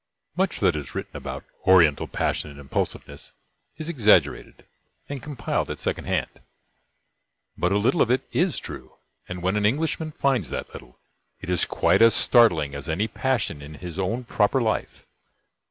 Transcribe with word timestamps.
Much 0.35 0.59
that 0.61 0.75
is 0.75 0.95
written 0.95 1.15
about 1.15 1.43
"Oriental 1.67 2.07
passion 2.07 2.49
and 2.49 2.59
impulsiveness" 2.59 3.33
is 3.77 3.87
exaggerated 3.87 4.65
and 5.07 5.21
compiled 5.21 5.69
at 5.69 5.77
second 5.77 6.05
hand, 6.05 6.41
but 7.55 7.71
a 7.71 7.77
little 7.77 8.01
of 8.01 8.09
it 8.09 8.23
is 8.31 8.57
true; 8.59 8.95
and 9.29 9.43
when 9.43 9.55
an 9.55 9.63
Englishman 9.67 10.11
finds 10.13 10.49
that 10.49 10.73
little, 10.73 10.97
it 11.39 11.51
is 11.51 11.65
quite 11.65 12.01
as 12.01 12.15
startling 12.15 12.73
as 12.73 12.89
any 12.89 13.07
passion 13.07 13.61
in 13.61 13.75
his 13.75 13.99
own 13.99 14.23
proper 14.23 14.59
life. 14.59 15.05